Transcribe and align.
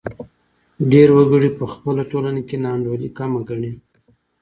ډېر 0.91 1.09
وګړي 1.17 1.49
په 1.59 1.65
خپله 1.73 2.01
ټولنه 2.11 2.41
کې 2.47 2.57
ناانډولي 2.65 3.09
کمه 3.17 3.39
ګڼي. 3.49 3.71